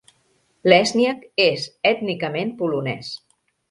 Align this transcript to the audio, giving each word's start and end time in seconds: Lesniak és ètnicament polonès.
Lesniak 0.73 1.23
és 1.45 1.69
ètnicament 1.93 2.59
polonès. 2.65 3.17